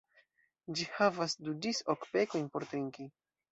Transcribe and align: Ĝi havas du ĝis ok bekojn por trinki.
Ĝi 0.79 0.87
havas 0.93 1.37
du 1.43 1.55
ĝis 1.67 1.83
ok 1.97 2.09
bekojn 2.17 2.51
por 2.57 2.69
trinki. 2.75 3.09